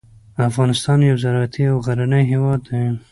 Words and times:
افغانستان 0.49 0.99
یو 1.09 1.17
زراعتي 1.23 1.63
او 1.71 1.77
غرنی 1.85 2.21
هیواد 2.31 2.59
دی. 2.67 2.81